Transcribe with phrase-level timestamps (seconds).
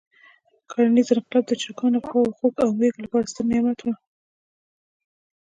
[0.71, 3.93] کرنیز انقلاب د چرګانو، غواوو، خوګ او مېږو لپاره ستر نعمت وو.